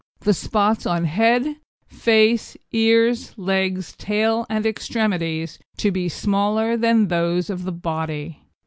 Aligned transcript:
The 0.21 0.33
spots 0.33 0.87
on 0.87 1.05
head, 1.05 1.57
face, 1.85 2.57
ears, 2.71 3.37
legs, 3.37 3.93
tail, 3.95 4.47
and 4.49 4.65
extremities 4.65 5.59
to 5.77 5.91
be 5.91 6.09
smaller 6.09 6.75
than 6.75 7.07
those 7.09 7.51
on 7.51 7.65
the 7.65 7.71
body. 7.71 8.39